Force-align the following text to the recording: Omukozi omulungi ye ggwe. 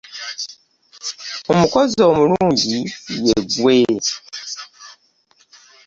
Omukozi 1.51 1.97
omulungi 2.09 2.75
ye 3.25 3.37
ggwe. 3.43 3.77